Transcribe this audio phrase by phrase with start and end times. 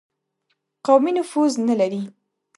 [0.85, 2.01] قومي نفوذ نه لري.